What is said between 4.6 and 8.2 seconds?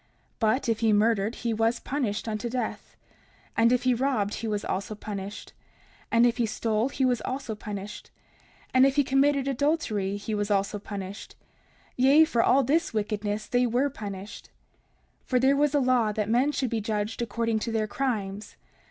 also punished; and if he stole he was also punished;